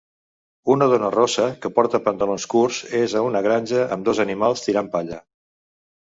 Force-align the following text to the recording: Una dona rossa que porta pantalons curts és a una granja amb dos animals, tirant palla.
Una 0.75 0.85
dona 0.91 1.09
rossa 1.15 1.43
que 1.65 1.69
porta 1.75 1.99
pantalons 2.07 2.47
curts 2.53 2.79
és 2.99 3.13
a 3.19 3.21
una 3.25 3.43
granja 3.49 3.83
amb 3.97 4.07
dos 4.09 4.23
animals, 4.25 4.65
tirant 4.69 4.89
palla. 4.97 5.21